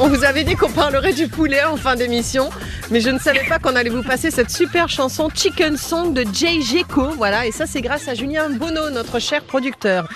[0.00, 2.50] On vous avait dit qu'on parlerait du poulet en fin d'émission,
[2.90, 6.24] mais je ne savais pas qu'on allait vous passer cette super chanson Chicken Song de
[6.32, 7.10] Jay Gecko.
[7.16, 10.08] Voilà, et ça c'est grâce à Julien Bonneau, notre cher producteur.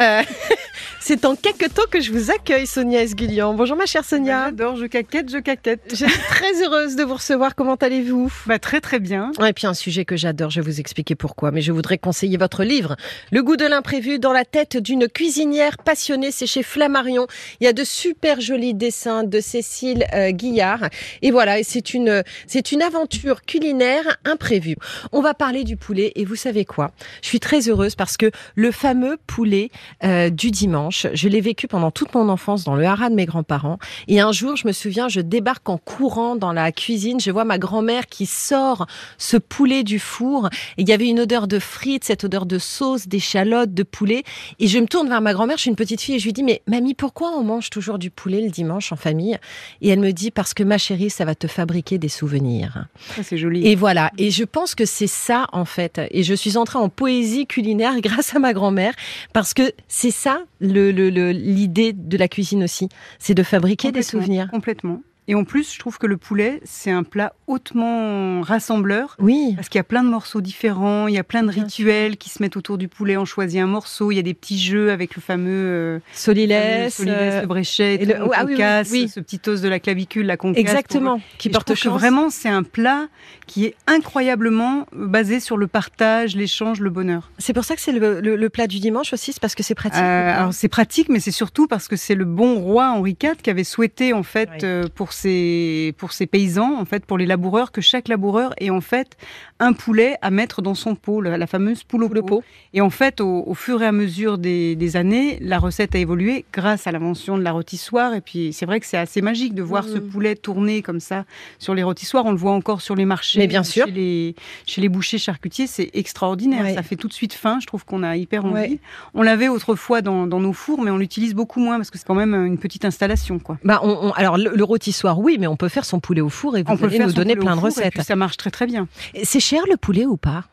[0.00, 0.22] Euh,
[1.00, 3.54] c'est en quelques temps que je vous accueille, Sonia Esguillian.
[3.54, 4.46] Bonjour ma chère Sonia.
[4.46, 5.80] J'adore, je caquette, je caquette.
[5.90, 7.54] Je suis très heureuse de vous recevoir.
[7.54, 8.32] Comment allez-vous?
[8.46, 9.32] Bah très très bien.
[9.46, 11.50] Et puis un sujet que j'adore, je vais vous expliquer pourquoi.
[11.50, 12.96] Mais je voudrais conseiller votre livre,
[13.30, 16.30] Le goût de l'imprévu, dans la tête d'une cuisinière passionnée.
[16.30, 17.26] C'est chez Flammarion.
[17.60, 20.88] Il y a de super jolis dessins de Cécile euh, Guillard.
[21.22, 24.76] Et voilà, c'est une, c'est une aventure culinaire imprévue.
[25.12, 26.12] On va parler du poulet.
[26.16, 26.92] Et vous savez quoi?
[27.22, 29.70] Je suis très heureuse parce que le fameux poulet
[30.02, 33.26] euh, du dimanche, je l'ai vécu pendant toute mon enfance dans le haras de mes
[33.26, 33.78] grands-parents.
[34.08, 37.20] Et un jour, je me souviens, je débarque en courant dans la cuisine.
[37.20, 38.86] Je vois ma grand-mère qui sort
[39.18, 40.48] ce poulet du four.
[40.76, 44.24] Et il y avait une odeur de frites, cette odeur de sauce, d'échalotes, de poulet.
[44.58, 46.32] Et je me tourne vers ma grand-mère, je suis une petite fille, et je lui
[46.32, 49.38] dis, mais mamie, pourquoi on mange toujours du poulet le dimanche en famille?
[49.80, 52.86] Et elle me dit, parce que ma chérie, ça va te fabriquer des souvenirs.
[53.16, 53.66] Ça, c'est joli.
[53.66, 54.10] Et voilà.
[54.18, 56.00] Et je pense que c'est ça, en fait.
[56.10, 58.94] Et je suis entrée en poésie culinaire grâce à ma grand-mère,
[59.32, 62.88] parce que c'est ça le, le- le- l'idée de la cuisine aussi.
[63.18, 64.48] C'est de fabriquer des souvenirs.
[64.50, 65.02] Complètement.
[65.26, 69.16] Et en plus, je trouve que le poulet, c'est un plat hautement rassembleur.
[69.18, 69.52] Oui.
[69.56, 72.28] Parce qu'il y a plein de morceaux différents, il y a plein de rituels qui
[72.30, 73.16] se mettent autour du poulet.
[73.16, 76.94] On choisit un morceau, il y a des petits jeux avec le fameux euh, Solilès.
[76.94, 79.08] solilès, euh, le bréchet, et le- ah oui, oui, casse, oui.
[79.08, 80.60] ce petit os de la clavicule, la concasse.
[80.60, 81.20] Exactement.
[81.38, 83.06] Qui Et porte je trouve que vraiment, c'est un plat
[83.46, 87.30] qui est incroyablement basé sur le partage, l'échange, le bonheur.
[87.38, 89.62] C'est pour ça que c'est le, le- le plat du dimanche aussi, c'est parce que
[89.62, 90.00] c'est pratique.
[90.02, 93.36] Euh, alors c'est pratique, mais c'est surtout parce que c'est le bon roi Henri IV
[93.42, 97.26] qui avait souhaité en fait euh, pour ses pour ses paysans, en fait pour les
[97.26, 99.16] laboureurs, que chaque laboureur ait en fait
[99.60, 102.22] un poulet à mettre dans son pot, la fameuse poule au pot.
[102.22, 102.44] pot.
[102.72, 105.98] Et en fait, au, au fur et à mesure des, des années, la recette a
[105.98, 108.14] évolué grâce à l'invention de la rôtissoire.
[108.14, 110.08] Et puis c'est vrai que c'est assez magique de voir ce Mhm.
[110.10, 111.24] poulet tourner comme ça
[111.58, 112.24] sur les rôtissoirs.
[112.26, 113.86] On le voit encore sur les marchés, Mais bien sûr.
[113.86, 114.34] chez les
[114.66, 116.64] chez les bouchers charcutiers, c'est extraordinaire.
[116.64, 116.74] Ouais.
[116.74, 117.58] Ça fait tout de suite faim.
[117.60, 118.54] Je trouve qu'on a hyper envie.
[118.54, 118.78] Ouais.
[119.14, 122.06] On l'avait autrefois dans, dans nos fours, mais on l'utilise beaucoup moins parce que c'est
[122.06, 123.58] quand même une petite installation, quoi.
[123.64, 126.28] Bah, on, on- alors le, le rôtissoir, oui, mais on peut faire son poulet au
[126.30, 127.92] four et vous on allez nous donner plein de et recettes.
[127.92, 128.88] puis ça marche très très bien.
[129.22, 130.44] C'est cher le poulet ou pas?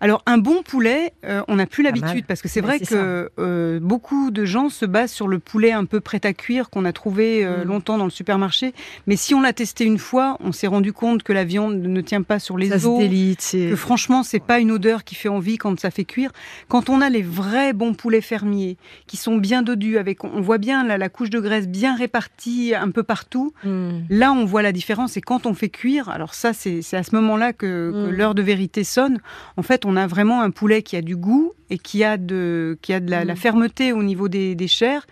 [0.00, 3.80] Alors un bon poulet, euh, on n'a plus l'habitude parce que c'est vrai que euh,
[3.80, 6.92] beaucoup de gens se basent sur le poulet un peu prêt à cuire qu'on a
[6.92, 7.68] trouvé euh, Mm.
[7.68, 8.72] longtemps dans le supermarché.
[9.08, 12.00] Mais si on l'a testé une fois, on s'est rendu compte que la viande ne
[12.00, 12.98] tient pas sur les Ça se os.
[13.00, 13.40] délite.
[13.42, 16.30] c'est- Que franchement, c'est pas une odeur qui fait envie quand ça fait cuire.
[16.68, 18.76] Quand on a les vrais bons poulets fermiers,
[19.08, 22.72] qui sont bien dodus, avec, on voit bien la, la couche de graisse bien répartie
[22.74, 23.52] un peu partout.
[23.98, 24.04] Hmm.
[24.10, 25.16] Là, on voit la différence.
[25.16, 28.10] Et quand on fait cuire, alors ça, c'est à ce moment-là que, que Mm.
[28.10, 29.18] l'heure de vérité sonne.
[29.56, 32.78] En fait, on a vraiment un poulet qui a du goût et qui a de,
[32.82, 33.28] qui a de la, Mm.
[33.28, 35.06] la fermeté au niveau des, des chairs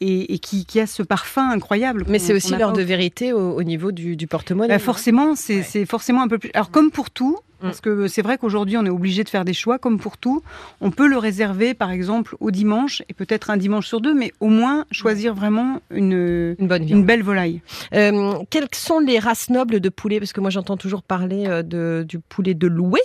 [0.00, 2.04] et, et qui, qui a ce parfum incroyable.
[2.08, 4.68] Mais c'est aussi l'heure de vérité au, au niveau du, du porte-monnaie.
[4.68, 5.86] bah, forcément, c'est Ouais.
[5.86, 6.50] forcément un peu plus.
[6.54, 7.62] Alors comme pour tout, Mm.
[7.66, 9.78] parce que c'est vrai qu'aujourd'hui on est obligé de faire des choix.
[9.78, 10.42] Comme pour tout,
[10.80, 14.32] on peut le réserver, par exemple, au dimanche et peut-être un dimanche sur deux, mais
[14.40, 17.00] au moins choisir vraiment une Une bonne viande.
[17.00, 17.60] une belle volaille.
[17.92, 20.18] Euh, quelles sont les races nobles de poulet?
[20.20, 23.00] Parce que moi j'entends toujours parler euh, de, du poulet de loué.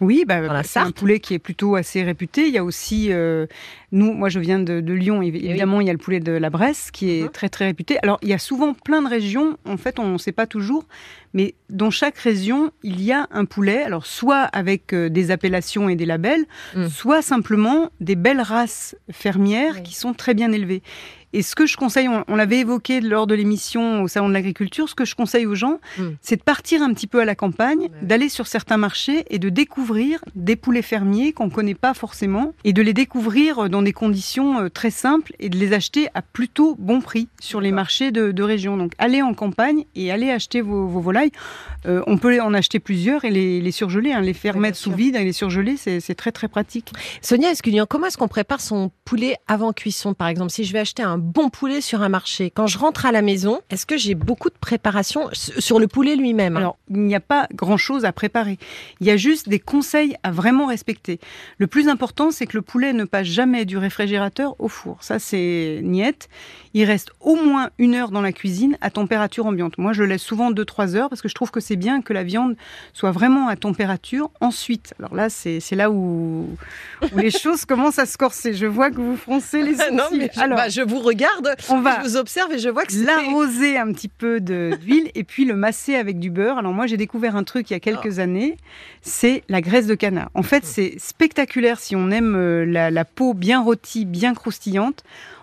[0.00, 2.46] Oui, bah, la c'est un poulet qui est plutôt assez réputé.
[2.46, 3.46] Il y a aussi, euh,
[3.92, 5.40] nous, moi je viens de, de Lyon, Eh oui.
[5.44, 7.28] évidemment, il y a le poulet de la Bresse qui est Mhm.
[7.30, 7.98] très très réputé.
[8.02, 10.84] Alors il y a souvent plein de régions, en fait on ne sait pas toujours,
[11.34, 15.88] mais dans chaque région il y a un poulet, alors soit avec euh, des appellations
[15.88, 16.44] et des labels,
[16.74, 16.88] Mm.
[16.88, 19.82] soit simplement des belles races fermières Oui.
[19.82, 20.82] qui sont très bien élevées.
[21.32, 24.34] Et ce que je conseille, on, on l'avait évoqué lors de l'émission au Salon de
[24.34, 26.02] l'Agriculture, ce que je conseille aux gens, Mm.
[26.20, 27.90] c'est de partir un petit peu à la campagne, Ouais.
[28.02, 32.52] d'aller sur certains marchés et de découvrir des poulets fermiers qu'on ne connaît pas forcément,
[32.64, 36.22] et de les découvrir dans des conditions euh, très simples et de les acheter à
[36.22, 38.76] plutôt bon prix sur les marchés de, de région.
[38.76, 41.32] Donc allez en campagne et allez acheter vos, vos volailles.
[41.86, 44.90] Euh, on peut en acheter plusieurs et les, les surgeler, hein, les faire mettre sous
[44.90, 44.96] sûr.
[44.96, 46.92] vide et les surgeler, c'est c'est très très pratique.
[47.22, 50.12] Sonia Esculian, comment est-ce qu'on prépare son poulet avant cuisson?
[50.14, 53.06] Par exemple, si je vais acheter un bon poulet sur un marché, quand je rentre
[53.06, 56.56] à la maison, est-ce que j'ai beaucoup de préparation sur le poulet lui-même?
[56.56, 58.58] Alors, il n'y a pas grand-chose à préparer.
[59.00, 61.20] Il y a juste des conseils à vraiment respecter.
[61.58, 64.98] Le plus important, c'est que le poulet ne passe jamais du réfrigérateur au four.
[65.00, 66.28] Ça, c'est niette.
[66.72, 69.76] Il reste au moins une heure dans la cuisine à température ambiante.
[69.78, 72.22] Moi, je laisse souvent 2-3 heures parce que je trouve que c'est bien que la
[72.22, 72.56] viande
[72.92, 74.30] soit vraiment à température.
[74.40, 76.48] Ensuite, alors là, c'est là où,
[77.12, 78.54] où les choses commencent à se corser.
[78.54, 79.94] Je vois que vous froncez les sourcils.
[79.94, 82.68] non, mais je, alors, bah, je vous regarde, on va je vous observe et je
[82.68, 83.04] vois que c'est...
[83.04, 86.58] l'arroser un petit peu de- d'huile et puis le masser avec du beurre.
[86.58, 88.56] Alors moi, j'ai découvert un truc il y a quelques années,
[89.02, 90.30] c'est la graisse de canard.
[90.34, 95.02] En fait, c'est spectaculaire si on aime euh, la, la peau bien rôtie, bien croustillante.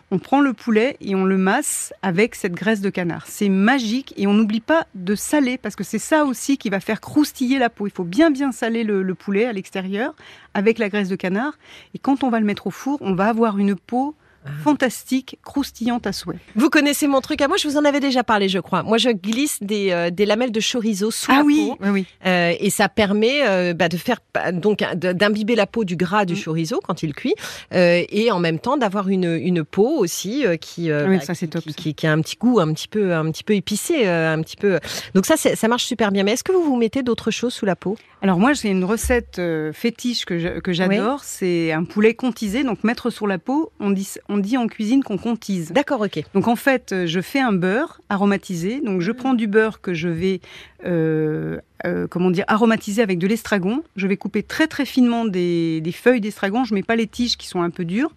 [0.09, 3.25] On prend le poulet et on le masse avec cette graisse de canard.
[3.27, 6.79] C'est magique et on n'oublie pas de saler parce que c'est ça aussi qui va
[6.79, 7.87] faire croustiller la peau.
[7.87, 10.15] Il faut bien bien saler le, le poulet à l'extérieur
[10.53, 11.57] avec la graisse de canard
[11.93, 14.15] et quand on va le mettre au four, on va avoir une peau
[14.63, 16.37] fantastique, croustillante à souhait.
[16.55, 18.83] Vous connaissez mon truc à moi, je vous en avais déjà parlé, je crois.
[18.83, 21.77] Moi, je glisse des, euh, des lamelles de chorizo sous Ah la oui, peau.
[21.81, 22.05] oui, oui.
[22.25, 26.25] Euh, et ça permet euh, bah, de faire bah, donc d'imbiber la peau du gras
[26.25, 26.43] du Mm.
[26.43, 27.33] chorizo quand il cuit
[27.73, 31.23] euh, et en même temps d'avoir une, une peau aussi euh, qui, euh, Oui, bah,
[31.25, 31.75] ça, c'est qui, top, qui, ça.
[31.75, 34.41] qui- qui a un petit goût un petit peu un petit peu épicé euh, un
[34.41, 34.79] petit peu
[35.13, 37.53] donc ça c'est- ça marche super bien mais est-ce que vous vous mettez d'autres choses
[37.53, 37.97] sous la peau?
[38.23, 40.39] Alors moi, j'ai une recette euh, fétiche que
[40.73, 41.23] j'adore.
[41.23, 42.63] C'est un poulet contisé.
[42.63, 45.71] Donc mettre sur la peau, on dit, on dit en cuisine qu'on contise.
[45.71, 48.81] d'accord ok Donc en fait, euh, je fais un beurre aromatisé.
[48.81, 50.41] Donc je prends du beurre que je vais,
[50.85, 53.83] euh, euh, comment dire, aromatiser avec de l'estragon.
[53.95, 56.63] Je vais couper très très finement des, des feuilles d'estragon.
[56.63, 58.11] Je mets pas les tiges qui sont un peu dures.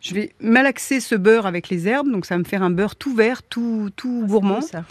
[0.00, 2.10] Je vais malaxer ce beurre avec les herbes.
[2.10, 4.60] Donc ça va me faire un beurre tout vert, tout, tout gourmand.
[4.60, 4.84] ça.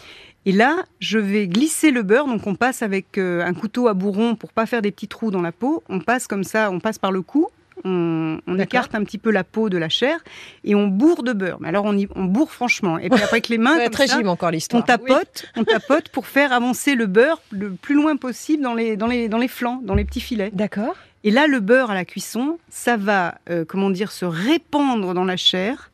[0.47, 2.25] Et là, je vais glisser le beurre.
[2.25, 5.29] Donc, on passe avec euh, un couteau à bourron pour pas faire des petits trous
[5.29, 5.83] dans la peau.
[5.89, 7.49] On passe comme ça, on passe par le cou.
[7.83, 10.19] On, écarte un petit peu la peau de la chair
[10.63, 11.57] et on bourre de beurre.
[11.59, 12.97] Mais alors, on, y, on bourre franchement.
[12.97, 14.83] Et puis après, avec les mains, Ouais, comme très ça, gym encore on Oui.
[14.85, 19.07] tapote, on tapote pour faire avancer le beurre le plus loin possible dans les, dans
[19.07, 20.49] les, dans les flancs, dans les petits filets.
[20.53, 25.13] d'accord Et là, le beurre à la cuisson, ça va, euh, comment dire, se répandre
[25.13, 25.91] dans la chair.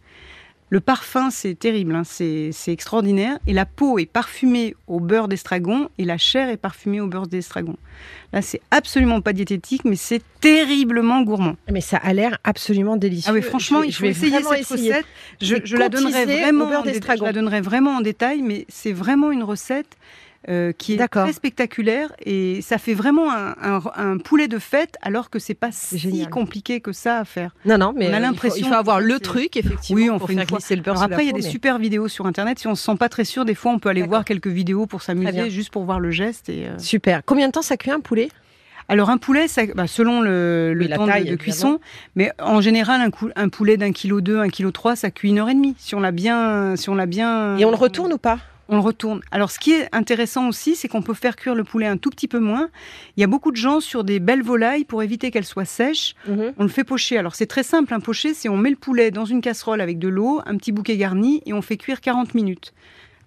[0.70, 3.38] Le parfum, c'est terrible, hein, c'est extraordinaire.
[3.46, 7.28] Et la peau est parfumée au beurre d'estragon et la chair est parfumée au beurre
[7.28, 7.76] d'estragon.
[8.32, 11.56] Là, c'est absolument pas diététique, mais c'est terriblement gourmand.
[11.72, 14.92] mais ça a l'air absolument délicieux Ah oui, franchement, je vais, je essayer cette essayer.
[14.94, 15.06] recette.
[15.42, 16.86] Je, la donnerai vraiment au beurre.
[16.86, 19.98] Je la donnerai vraiment en détail, mais c'est vraiment une recette
[20.50, 24.98] euh, qui est très spectaculaire et ça fait vraiment un, un- un poulet de fête
[25.02, 26.30] alors que c'est pas si génial.
[26.30, 27.56] compliqué que ça à faire.
[27.66, 30.10] non non mais On a il faut- l'impression il faut avoir le truc effectivement Oui,
[30.10, 31.78] on pour fait une faire glisser le beurre Alors après, il y a des super
[31.80, 32.60] vidéos sur internet.
[32.60, 34.86] Si on se sent pas très sûr, des fois on peut aller voir quelques vidéos
[34.86, 36.50] pour s'amuser, juste pour voir le geste.
[36.50, 38.30] Et, euh, super combien de temps ça cuit un poulet?
[38.90, 41.80] Alors un poulet, ça, bah, selon le, temps de- taille, de, cuisson,
[42.18, 45.30] mais en général un, cou- un poulet d'un kilo deux, un kilo trois, ça cuit
[45.30, 45.74] une heure et demie.
[45.78, 47.56] Si on l'a bien, si on l'a bien.
[47.58, 48.40] et on le retourne ou pas?
[48.70, 49.22] On le retourne.
[49.32, 52.10] Alors, ce qui est intéressant aussi, c'est qu'on peut faire cuire le poulet un tout
[52.10, 52.70] petit peu moins.
[53.18, 56.16] Il y a beaucoup de gens sur des belles volailles pour éviter qu'elles soient sèches.
[56.28, 57.18] On le fait pocher.
[57.18, 57.94] Alors, c'est très simple.
[57.94, 60.72] Un pocher, c'est on met le poulet dans une casserole avec de l'eau, un petit
[60.72, 62.74] bouquet garni et on fait cuire 40 minutes.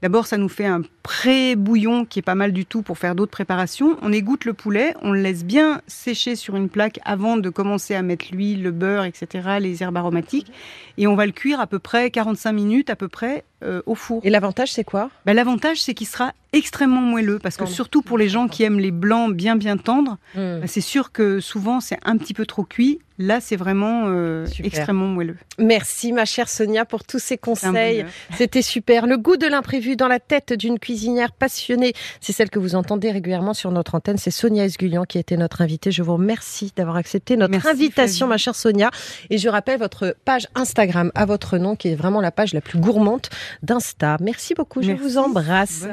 [0.03, 3.31] D'abord, ça nous fait un pré-bouillon qui est pas mal du tout pour faire d'autres
[3.31, 3.97] préparations.
[4.03, 7.95] On égoutte le poulet, on le laisse bien sécher sur une plaque avant de commencer
[7.95, 10.53] à mettre l'huile, le beurre, etc., les herbes aromatiques.
[10.99, 13.95] Et on va le cuire à peu près 45 minutes à peu près euh, au
[13.95, 14.21] four.
[14.25, 15.11] et l'avantage c'est quoi?
[15.25, 18.79] Bah, L'avantage, c'est qu'il sera extrêmement moelleux, parce que surtout pour les gens qui aiment
[18.81, 20.61] les blancs bien bien tendres, Hmm.
[20.61, 22.99] bah, c'est sûr que souvent c'est un petit peu trop cuit.
[23.19, 24.67] Là, c'est vraiment euh, Super.
[24.67, 25.37] extrêmement moelleux.
[25.59, 28.05] Merci ma chère Sonia pour tous ces conseils.
[28.37, 29.07] C'était super.
[29.07, 31.95] Le goût de l'imprévu dans la tête d'une cuisinière passionnée.
[32.21, 34.19] C'est celle que vous entendez régulièrement sur notre antenne.
[34.19, 35.91] C'est Sonia Esgulian qui était notre invitée.
[35.93, 38.29] Je vous remercie d'avoir accepté notre Merci, invitation, Flavie.
[38.29, 38.91] ma chère Sonia.
[39.31, 42.61] Et je rappelle votre page Instagram à votre nom, qui est vraiment la page la
[42.61, 43.27] plus gourmande
[43.63, 44.17] d'Insta.
[44.21, 44.83] Merci beaucoup.
[44.83, 45.87] Je vous embrasse.